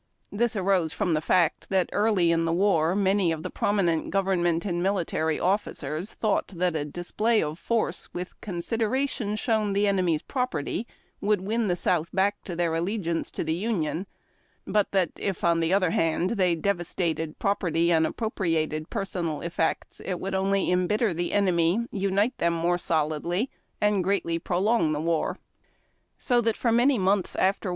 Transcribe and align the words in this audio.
This 0.31 0.55
arose 0.55 0.91
from 0.93 1.13
the 1.13 1.21
fact 1.21 1.69
tliat 1.69 1.87
early 1.91 2.31
in 2.31 2.45
the 2.45 2.51
war 2.53 2.95
many 2.95 3.31
of 3.31 3.43
the 3.43 3.51
prominent 3.51 4.09
government 4.09 4.65
and 4.65 4.81
military 4.81 5.39
officers 5.39 6.11
thought 6.13 6.47
that 6.47 6.75
a 6.75 6.85
display 6.85 7.43
of 7.43 7.59
force 7.59 8.11
with 8.11 8.41
consideration 8.41 9.35
shown 9.35 9.73
the 9.73 9.85
enemy's 9.85 10.23
prop 10.23 10.53
erty 10.53 10.87
would 11.21 11.41
win 11.41 11.67
the 11.67 11.75
South 11.75 12.09
back 12.15 12.43
to 12.45 12.55
her 12.55 12.73
allegiance 12.73 13.29
to 13.29 13.43
the 13.43 13.53
Union; 13.53 14.07
but 14.65 14.91
that 14.91 15.11
if, 15.19 15.43
on 15.43 15.59
the 15.59 15.71
other 15.71 15.91
hand, 15.91 16.31
they 16.31 16.55
devastated 16.55 17.37
property 17.37 17.91
and 17.91 18.07
appropriated 18.07 18.89
personal 18.89 19.41
'effects, 19.41 19.99
it 20.03 20.19
would 20.19 20.33
only 20.33 20.71
embitter 20.71 21.13
tlie 21.13 21.31
enemy, 21.31 21.85
unite 21.91 22.35
tliem 22.39 22.53
more 22.53 22.79
solidly, 22.79 23.51
and 23.79 24.03
greatly 24.03 24.39
prolong 24.39 24.93
the 24.93 24.99
war; 24.99 25.37
so 26.17 26.41
that 26.41 26.57
for 26.57 26.71
many 26.71 26.97
months 26.97 27.35
after 27.35 27.69